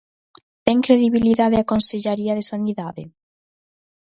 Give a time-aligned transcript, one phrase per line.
[0.65, 3.03] Ten credibilidade a consellaría de sanidade?